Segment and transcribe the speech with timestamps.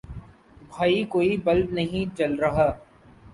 [0.69, 2.69] بھائی کوئی بلب نہیں جل رہا